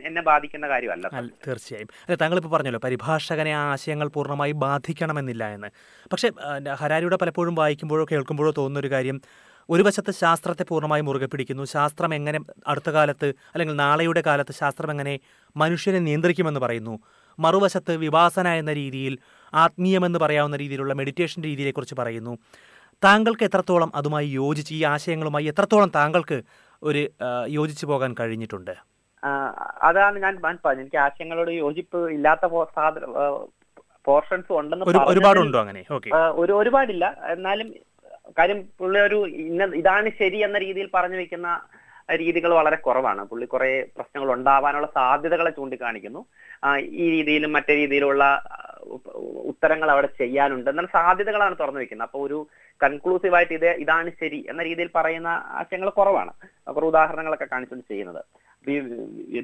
എന്നെ 0.09 0.23
ബാധിക്കുന്ന 0.23 0.69
കാര്യമല്ല 0.69 1.09
തീർച്ചയായും. 1.49 1.89
താങ്കൾ 1.89 2.21
താങ്കളിപ്പോൾ 2.23 2.49
പറഞ്ഞല്ലോ 2.49 2.81
പരിഭാഷകനെ 2.85 3.51
ആ 3.51 3.63
ആശയങ്ങൾ 3.73 4.09
പൂർണമായി 4.09 4.53
ബാധിക്കണമെന്നില്ല 4.53 5.45
എന്ന്. 5.49 5.71
പക്ഷേ 6.13 6.31
ഹരാരിയുടെ 6.75 7.17
പലപ്പോഴും 7.17 7.55
വായിക്കുമ്പോഴോ 7.55 8.07
കേൾക്കുമ്പോഴോ 8.13 8.51
തോന്നുന്ന 8.51 8.79
ഒരു 8.79 8.91
കാര്യം 8.91 9.21
ഒരു 9.71 9.83
വശത്ത് 9.83 10.11
ശാസ്ത്രത്തെ 10.11 10.65
പൂർണമായി 10.65 11.03
മുറുകെ 11.03 11.27
പിടിക്കുന്നു. 11.27 11.65
ശാസ്ത്രം 11.65 12.15
എങ്ങനെ 12.15 12.41
അടുത്ത 12.67 12.91
കാലത്ത് 12.91 13.29
അല്ലെങ്കിൽ 13.29 13.75
നാളെയുടെ 13.77 14.23
കാലത്ത് 14.27 14.53
ശാസ്ത്രം 14.53 14.91
എങ്ങനെ 14.91 15.19
മനുഷ്യനെ 15.57 15.99
നിയന്ത്രിക്കുമെന്ന് 15.99 16.61
പറയുന്നു. 16.61 16.95
മറുവശത്ത് 17.39 17.97
വിവാസന 17.97 18.49
എന്ന 18.49 18.73
രീതിയിൽ 18.73 19.19
ആത്മീയമെന്ന് 19.55 20.19
പറയാവുന്ന 20.19 20.57
രീതിയിലുള്ള 20.57 20.95
മെഡിറ്റേഷൻ 20.95 21.43
രീതിയെക്കുറിച്ച് 21.43 21.95
പറയുന്നു. 21.95 22.39
താങ്കൾക്ക് 23.05 23.45
എത്രത്തോളം 23.45 23.91
അതുമായി 23.99 24.29
യോജിച്ച് 24.41 24.73
ഈ 24.75 24.85
ആശയങ്ങളുമായി 24.95 25.47
എത്രത്തോളം 25.53 25.91
താങ്കൾക്ക് 25.99 26.39
ഒരു 26.83 27.03
യോജിച്ച് 27.57 27.87
പോകാൻ 27.87 28.15
കഴിഞ്ഞിട്ടുണ്ട്? 28.21 28.75
അതാണ് 29.89 30.17
ഞാൻ 30.25 30.35
പറഞ്ഞത്. 30.65 30.81
എനിക്ക് 30.81 31.01
ആശയങ്ങളോട് 31.07 31.51
യോജിപ്പ് 31.51 32.01
ഇല്ലാത്ത 32.17 32.47
പോർഷൻസ് 34.07 34.53
ഉണ്ടെന്ന് 34.61 34.87
ഒരുപാടുണ്ടോ 35.13 35.59
അങ്ങനെ? 35.65 35.83
ഒരു 36.43 36.53
ഒരുപാടില്ല. 36.53 37.05
എന്നാലും 37.35 37.69
കാര്യം 38.39 38.61
പുള്ളി 38.79 38.99
ഒരു 38.99 39.19
ഇന്ന 39.49 39.65
ഇതാണ് 39.81 40.09
ശരി 40.21 40.39
എന്ന 40.47 40.59
രീതിയിൽ 40.59 40.89
പറഞ്ഞു 40.95 41.19
വെക്കുന്ന 41.23 41.49
രീതികൾ 42.23 42.51
വളരെ 42.55 42.77
കുറവാണ്. 42.77 43.23
പുള്ളി 43.31 43.47
കുറെ 43.53 43.71
പ്രശ്നങ്ങൾ 43.97 44.29
ഉണ്ടാവാനുള്ള 44.35 44.89
സാധ്യതകളെ 44.99 45.51
ചൂണ്ടിക്കാണിക്കുന്നു. 45.51 46.21
ഈ 47.03 47.07
രീതിയിലും 47.17 47.53
മറ്റേ 47.57 47.75
രീതിയിലുള്ള 47.83 48.25
ഉത്തരങ്ങൾ 49.53 49.89
അവിടെ 49.95 50.09
ചെയ്യാനുണ്ട്. 50.21 50.69
എന്നാൽ 50.71 50.89
സാധ്യതകളാണ് 50.99 51.57
തുറന്നു 51.61 51.81
വെക്കുന്നത്. 51.81 52.09
അപ്പൊ 52.09 52.21
ഒരു 52.27 52.39
കൺക്ലൂസീവ് 52.81 53.37
ആയിട്ട് 53.37 53.55
ഇത് 53.59 53.69
ഇതാണ് 53.83 54.11
ശരി 54.21 54.41
എന്ന 54.51 54.61
രീതിയിൽ 54.69 54.89
പറയുന്ന 54.95 55.31
ആശയങ്ങൾ 55.61 55.89
കുറവാണ്. 55.99 56.33
കുറെ 56.77 56.87
ഉദാഹരണങ്ങളൊക്കെ 56.93 57.49
കാണിച്ചുകൊണ്ട് 57.53 57.91
ചെയ്യുന്നത്. 57.93 58.23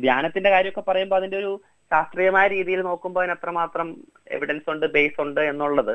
ധ്യാനത്തിന്റെ 0.07 0.51
കാര്യമൊക്കെ 0.51 0.83
പറയുമ്പോൾ 0.89 1.19
അതിന്റെ 1.21 1.39
ഒരു 1.43 1.53
ശാസ്ത്രീയമായ 1.91 2.47
രീതിയിൽ 2.49 2.81
നോക്കുമ്പോൾ 2.89 3.21
അതിന് 3.23 3.37
എത്രമാത്രം 3.39 3.89
എവിഡൻസ് 4.37 4.71
ഉണ്ട് 4.75 4.87
ബേസ് 4.97 5.21
ഉണ്ട് 5.25 5.41
എന്നുള്ളത് 5.53 5.95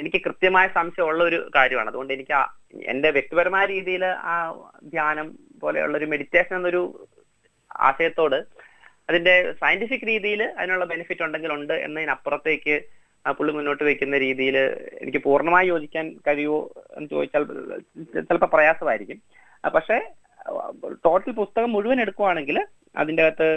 എനിക്ക് 0.00 0.18
കൃത്യമായ 0.26 0.66
സംശയമുള്ള 0.76 1.22
ഒരു 1.30 1.38
കാര്യമാണ്. 1.56 1.88
അതുകൊണ്ട് 1.90 2.12
എനിക്ക് 2.16 2.34
എന്റെ 2.92 3.10
വ്യക്തിപരമായ 3.16 3.64
രീതിയിൽ 3.66 4.04
ആ 4.32 4.34
ധ്യാനം 4.92 5.28
പോലെയുള്ള 5.62 5.98
ഒരു 5.98 6.08
മെഡിറ്റേഷൻ 6.12 6.54
എന്നൊരു 6.56 6.82
ആശയത്തോട് 7.88 8.38
അതിന്റെ 9.08 9.34
സയന്റിഫിക് 9.62 10.06
രീതിയിൽ 10.12 10.42
അതിനുള്ള 10.58 10.84
ബെനിഫിറ്റ് 10.92 11.24
ഉണ്ടെങ്കിൽ 11.24 11.52
ഉണ്ട് 11.52 11.74
എന്നതിനപ്പുറത്തേക്ക് 11.86 12.76
ആ 13.26 13.32
പുള്ളി 13.32 13.52
മുന്നോട്ട് 13.52 13.84
വെക്കുന്ന 13.84 14.16
രീതിയിൽ 14.18 14.56
എനിക്ക് 15.00 15.20
പൂർണമായി 15.22 15.68
യോജിക്കാൻ 15.68 16.06
കഴിയുമോ 16.26 16.58
എന്ന് 16.96 17.08
ചോദിച്ചാൽ 17.10 17.44
ചിലപ്പോൾ 18.28 18.46
പ്രയാസമായിരിക്കും. 18.46 19.18
പക്ഷേ 19.74 19.96
ടോട്ടൽ 21.04 21.32
പുസ്തകം 21.32 21.72
മുഴുവൻ 21.72 22.00
എടുക്കുവാണെങ്കിൽ 22.00 22.56
അതിന്റെ 22.96 23.22
അകത്ത് 23.26 23.48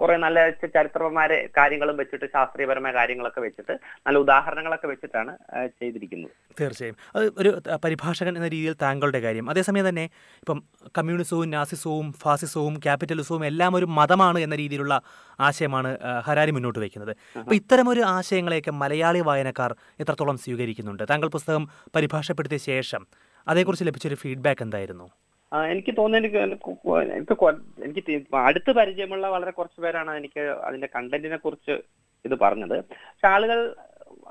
കുറെ 0.00 0.16
നല്ല 0.16 0.38
ചരിത്രപരമായ 0.50 1.28
കാര്യങ്ങളും 1.56 1.96
വെച്ചിട്ട് 1.96 2.26
ശാസ്ത്രീയപരമായ 2.34 2.92
കാര്യങ്ങളൊക്കെ 2.92 3.40
വെച്ചിട്ട് 3.40 3.74
നല്ല 4.06 4.18
ഉദാഹരണങ്ങളൊക്കെ 4.18 4.86
വെച്ചിട്ടാണ് 4.86 5.32
ചെയ്തിരിക്കുന്നത്. 5.80 6.32
തീർച്ചയായും. 6.60 6.96
അത് 7.16 7.24
ഒരു 7.38 7.50
പരിഭാഷകൻ 7.84 8.32
എന്ന 8.36 8.48
രീതിയിൽ 8.48 8.76
താങ്കളുടെ 8.82 9.20
കാര്യം. 9.20 9.50
അതേസമയം 9.50 9.88
തന്നെ 9.88 10.04
ഇപ്പം 10.42 10.60
കമ്മ്യൂണിസവും 10.98 11.50
നാസിസവും 11.50 12.08
ഫാസിസവും 12.22 12.76
ക്യാപിറ്റലിസവും 12.86 13.46
എല്ലാം 13.46 13.74
ഒരു 13.76 13.88
മതമാണ് 13.98 14.38
എന്ന 14.38 14.56
രീതിയിലുള്ള 14.56 14.94
ആശയമാണ് 15.40 15.90
ഹരാരി 16.26 16.50
മുന്നോട്ട് 16.50 16.78
വയ്ക്കുന്നത് 16.78 17.14
അപ്പോൾ 17.38 17.54
ഇത്തരമൊരു 17.54 18.00
ആശയങ്ങളെയൊക്കെ 18.00 18.70
മലയാളി 18.82 19.20
വായനക്കാർ 19.20 19.72
എത്രത്തോളം 20.00 20.38
സ്വീകരിക്കുന്നുണ്ട്? 20.38 21.02
താങ്കൾ 21.10 21.28
പുസ്തകം 21.28 21.64
പരിഭാഷപ്പെടുത്തിയ 21.96 22.58
ശേഷം 22.58 23.04
അതേക്കുറിച്ച് 23.46 23.84
ലഭിച്ചൊരു 23.84 24.14
ഫീഡ്ബാക്ക് 24.14 24.62
എന്തായിരുന്നു? 24.62 25.08
എനിക്ക് 25.72 25.92
തോന്നുന്നു 25.98 26.28
എനിക്ക് 27.18 27.44
എനിക്ക് 27.86 28.14
അടുത്ത് 28.48 28.70
പരിചയമുള്ള 28.78 29.26
വളരെ 29.34 29.52
കുറച്ച് 29.58 29.80
പേരാണ് 29.84 30.10
എനിക്ക് 30.20 30.42
അതിന്റെ 30.68 30.88
കണ്ടന്റിനെ 30.96 31.38
കുറിച്ച് 31.44 31.74
ഇത് 32.24 32.34
പറഞ്ഞത്. 32.44 32.76
പക്ഷെ 32.88 33.28
ആളുകൾ 33.34 33.58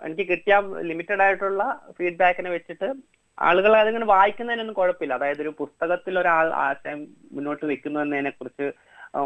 എനിക്ക് 0.08 0.26
കിട്ടിയ 0.32 0.56
ലിമിറ്റഡ് 0.90 1.24
ആയിട്ടുള്ള 1.26 1.64
ഫീഡ്ബാക്കിനെ 1.98 2.50
വെച്ചിട്ട് 2.56 2.90
ആളുകൾ 3.38 3.72
അതിങ്ങനെ 3.78 4.06
വായിക്കുന്നതിനൊന്നും 4.16 4.76
കുഴപ്പമില്ല. 4.80 5.16
അതായത് 5.20 5.42
ഒരു 5.46 5.52
പുസ്തകത്തിൽ 5.62 6.14
ഒരാൾ 6.22 6.48
ആശയം 6.68 7.02
മുന്നോട്ട് 7.36 7.66
വെക്കുന്നു 7.72 8.00
എന്നതിനെ 8.04 8.32
കുറിച്ച് 8.36 8.68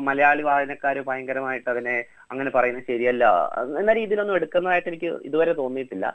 മലയാളി 0.07 0.43
വായനക്കാർ 0.47 0.95
ഭയങ്കരമായിട്ട് 1.09 1.69
അതിനെ 1.73 1.95
അങ്ങനെ 2.31 2.49
പറയുന്നത് 2.55 2.89
ശരിയല്ല 2.89 3.25
എന്ന 3.81 3.93
രീതിയിലൊന്നും 3.99 4.37
എടുക്കുന്നതായിട്ട് 4.39 4.89
എനിക്ക് 4.91 5.09
ഇതുവരെ 5.29 5.53
തോന്നിയിട്ടില്ല. 5.61 6.07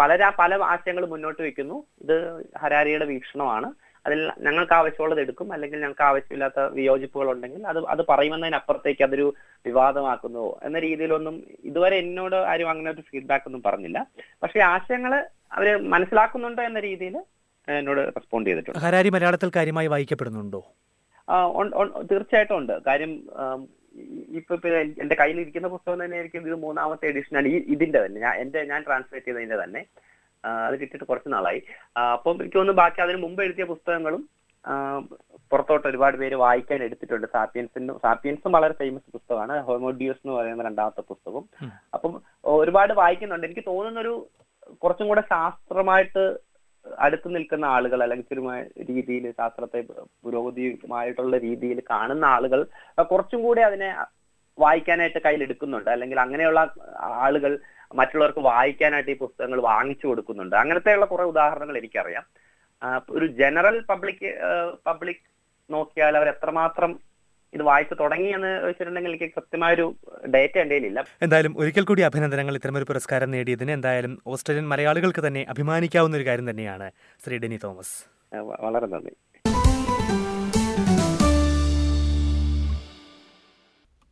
പല 0.00 0.30
പല 0.40 0.54
ആശയങ്ങൾ 0.72 1.04
മുന്നോട്ട് 1.14 1.40
വെക്കുന്നു. 1.46 1.76
ഇത് 2.04 2.14
ഹരാരിയുടെ 2.62 3.06
വീക്ഷണമാണ്. 3.12 3.68
അതിൽ 4.06 4.20
ഞങ്ങൾക്ക് 4.46 4.74
ആവശ്യമുള്ളത് 4.78 5.20
എടുക്കും. 5.24 5.48
അല്ലെങ്കിൽ 5.54 5.78
ഞങ്ങൾക്ക് 5.84 6.04
ആവശ്യമില്ലാത്ത 6.08 6.60
വിയോജിപ്പുകൾ 6.78 7.28
ഉണ്ടെങ്കിൽ 7.34 7.62
അത് 7.72 7.80
അത് 7.94 8.02
പറയുമെന്നതിനപ്പുറത്തേക്ക് 8.10 9.04
അതൊരു 9.06 9.26
വിവാദമാക്കുന്നു 9.68 10.44
എന്ന 10.68 10.78
രീതിയിലൊന്നും 10.86 11.36
ഇതുവരെ 11.70 11.96
എന്നോട് 12.04 12.36
ആരും 12.52 12.70
അങ്ങനെ 12.72 12.90
ഒരു 12.96 13.04
ഫീഡ്ബാക്ക് 13.10 13.48
ഒന്നും 13.50 13.62
പറഞ്ഞില്ല. 13.68 14.00
പക്ഷേ 14.42 14.60
ആശയങ്ങൾ 14.74 15.14
അവർ 15.58 15.68
മനസ്സിലാക്കുന്നുണ്ട് 15.94 16.62
എന്ന 16.68 16.80
രീതിയിൽ 16.88 17.16
എന്നോട് 17.68 18.00
റെസ്പോണ്ട് 18.16 18.48
ചെയ്തിട്ടുണ്ട്. 18.50 18.80
ഹരാരി 18.86 19.10
മലയാളത്തിൽ 19.16 19.50
കാര്യമായി 19.56 19.88
വായിക്കപ്പെടുന്നുണ്ടോ. 19.94 20.62
തീർച്ചയായിട്ടും 22.10 22.56
ഉണ്ട്. 22.58 22.74
കാര്യം 22.88 23.12
ഇപ്പൊ 24.38 24.54
എന്റെ 25.02 25.14
കയ്യിൽ 25.20 25.38
ഇരിക്കുന്ന 25.42 25.68
പുസ്തകം 25.74 26.00
തന്നെ 26.02 26.16
ആയിരിക്കും 26.16 26.46
ഇത് 26.48 26.56
മൂന്നാമത്തെ 26.64 27.06
എഡിഷനാണ് 27.12 27.48
ഈ 27.52 27.56
ഇതിന്റെ 27.74 27.98
തന്നെ. 28.04 28.18
ഞാൻ 28.24 28.34
എന്റെ 28.42 28.60
ഞാൻ 28.70 28.80
ട്രാൻസ്ലേറ്റ് 28.88 29.26
ചെയ്തതിന്റെ 29.28 29.58
തന്നെ. 29.62 29.82
അത് 30.44 30.74
കിട്ടിയിട്ട് 30.80 31.04
കുറച്ച് 31.04 31.32
നാളായി. 31.32 31.62
അപ്പം 32.12 32.36
എനിക്ക് 32.40 32.56
തോന്നുന്നു 32.56 32.82
ബാക്കി 32.82 33.00
അതിന് 33.00 33.18
മുമ്പ് 33.22 33.42
എഴുതിയ 33.42 33.64
പുസ്തകങ്ങളും 33.64 34.28
പുറത്തോട്ട് 35.50 35.88
ഒരുപാട് 35.88 36.16
പേര് 36.16 36.34
വായിക്കാൻ 36.34 36.82
എടുത്തിട്ടുണ്ട്. 36.82 37.26
സാപ്പിയൻസിനും 37.32 37.98
സാപ്പിയൻസും 38.02 38.52
വളരെ 38.52 38.74
ഫേമസ് 38.74 39.12
പുസ്തകമാണ്. 39.12 39.60
ഹോമോഡിയോസ് 39.62 40.18
എന്ന് 40.24 40.36
പറയുന്ന 40.36 40.62
രണ്ടാമത്തെ 40.62 41.00
പുസ്തകം. 41.00 41.44
അപ്പം 41.94 42.22
ഒരുപാട് 42.44 42.92
വായിക്കുന്നുണ്ട്. 42.92 43.46
എനിക്ക് 43.46 43.64
തോന്നുന്ന 43.66 44.00
ഒരു 44.00 44.14
കുറച്ചും 44.82 45.08
കൂടെ 45.08 45.20
ശാസ്ത്രമായിട്ട് 45.20 46.46
അടുത്ത് 46.98 47.34
നിൽക്കുന്ന 47.34 47.64
ആളുകൾ 47.64 48.02
അല്ലെങ്കിൽ 48.02 48.38
രീതിയിൽ 48.90 49.30
ശാസ്ത്രത്തെ 49.30 49.80
പുരോഗതിയുമായിട്ടുള്ള 50.24 51.38
രീതിയിൽ 51.38 51.82
കാണുന്ന 51.90 52.24
ആളുകൾ 52.24 52.66
കുറച്ചും 53.02 53.42
കൂടെ 53.42 53.62
അതിനെ 53.62 53.88
വായിക്കാനായിട്ട് 54.58 55.20
കയ്യിൽ 55.24 55.42
എടുക്കുന്നുണ്ട്. 55.42 55.90
അല്ലെങ്കിൽ 55.90 56.20
അങ്ങനെയുള്ള 56.20 56.60
ആളുകൾ 57.00 57.58
മറ്റുള്ളവർക്ക് 57.94 58.38
വായിക്കാനായിട്ട് 58.38 59.10
ഈ 59.10 59.16
പുസ്തകങ്ങൾ 59.16 59.60
വാങ്ങിച്ചു 59.60 60.06
കൊടുക്കുന്നുണ്ട്. 60.06 60.56
അങ്ങനത്തെയുള്ള 60.56 61.06
കുറെ 61.06 61.24
ഉദാഹരണങ്ങൾ 61.32 61.78
എനിക്കറിയാം. 61.78 62.24
ഒരു 63.10 63.26
ജനറൽ 63.26 63.76
പബ്ലിക് 63.90 64.24
പബ്ലിക് 64.86 65.22
നോക്കിയാൽ 65.70 66.16
അവർ 66.16 66.28
എത്രമാത്രം 66.28 66.90
ഇത് 67.54 67.62
വായിച്ചു 67.62 67.94
തുടങ്ങി 67.94 68.28
എന്ന് 68.36 68.50
വെച്ചിട്ടുണ്ടെങ്കിൽ 68.64 69.10
എനിക്ക് 69.10 69.28
കൃത്യമായ 69.36 69.74
ഒരു 69.74 69.94
ഡേറ്റ 70.34 70.58
എന്റെ 70.58 70.76
ഇല്ല 70.76 71.04
എന്തായാലും 71.22 71.52
ഒരിക്കൽ 71.58 71.84
കൂടി 71.84 72.02
അഭിനന്ദനങ്ങൾ 72.02 72.54
ഇത്തരമൊരു 72.54 72.86
പുരസ്കാരം 72.88 73.30
നേടിയതിന്. 73.30 73.70
എന്തായാലും 73.70 74.18
ഓസ്ട്രേലിയൻ 74.26 74.68
മലയാളികൾക്ക് 74.68 75.26
തന്നെ 75.26 75.46
അഭിമാനിക്കാവുന്ന 75.48 76.16
ഒരു 76.16 76.26
കാര്യം 76.26 76.50
തന്നെയാണ് 76.50 76.88
ശ്രീ 77.24 77.38
ഡെനി 77.38 77.58
തോമസ്. 77.64 77.94
വളരെ 78.34 78.86
നന്ദി. 78.86 79.14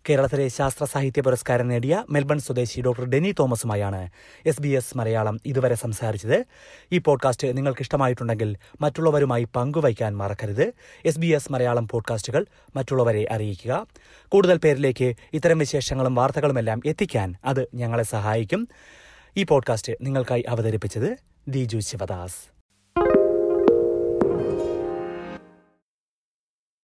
കേരളത്തിലെ 0.09 0.49
ശാസ്ത്ര 0.49 0.85
സാഹിത്യ 0.85 1.21
പുരസ്കാരം 1.21 1.69
നേടിയ 1.69 2.05
മെൽബൺ 2.11 2.39
സ്വദേശി 2.39 2.81
ഡോക്ടർ 2.81 3.05
ഡെനി 3.05 3.35
തോമസുമായാണ് 3.39 4.09
എസ് 4.47 4.63
ബി 4.63 4.69
എസ് 4.69 4.99
മലയാളം 4.99 5.41
ഇതുവരെ 5.47 5.75
സംസാരിച്ചത്. 5.75 6.45
ഈ 6.93 6.99
പോഡ്കാസ്റ്റ് 6.99 7.57
നിങ്ങൾക്ക് 7.57 7.83
ഇഷ്ടമായിട്ടുണ്ടെങ്കിൽ 7.83 8.57
മറ്റുള്ളവരുമായി 8.81 9.45
പങ്കുവയ്ക്കാൻ 9.45 10.17
മറക്കരുത്. 10.17 10.73
എസ് 11.05 11.19
ബി 11.19 11.27
എസ് 11.27 11.53
മലയാളം 11.53 11.89
പോഡ്കാസ്റ്റുകൾ 11.89 12.47
മറ്റുള്ളവരെ 12.77 13.27
അറിയിക്കുക. 13.31 13.87
കൂടുതൽ 14.29 14.59
പേരിലേക്ക് 14.59 15.15
ഇത്തരം 15.33 15.59
വിശേഷങ്ങളും 15.59 16.15
വാർത്തകളുമെല്ലാം 16.15 16.81
എത്തിക്കാൻ 16.87 17.35
അത് 17.45 17.69
ഞങ്ങളെ 17.75 18.03
സഹായിക്കും. 18.03 18.69
ഈ 19.37 19.43
പോഡ്കാസ്റ്റ് 19.43 19.93
നിങ്ങൾക്കായി 20.01 20.45
അവതരിപ്പിച്ചത് 20.49 21.17
ദിജു 21.49 21.79
ശിവദാസ്. 21.79 22.54